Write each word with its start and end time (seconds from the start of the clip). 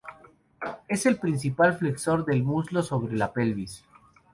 Es 0.87 1.05
el 1.05 1.19
principal 1.19 1.77
flexor 1.77 2.25
del 2.25 2.41
muslo 2.41 2.81
sobre 2.81 3.15
la 3.15 3.31
pelvis. 3.31 3.83